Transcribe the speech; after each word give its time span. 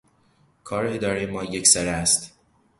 کار 0.63 0.85
ادارهٔ 0.85 1.25
ما 1.25 1.43
یک 1.43 1.67
سره 1.67 1.91
است. 1.91 2.33